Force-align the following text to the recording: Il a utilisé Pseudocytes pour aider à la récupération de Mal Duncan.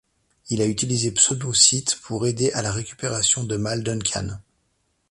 Il 0.49 0.63
a 0.63 0.65
utilisé 0.65 1.11
Pseudocytes 1.11 1.99
pour 2.01 2.25
aider 2.25 2.51
à 2.53 2.63
la 2.63 2.71
récupération 2.71 3.43
de 3.43 3.55
Mal 3.55 3.83
Duncan. 3.83 4.39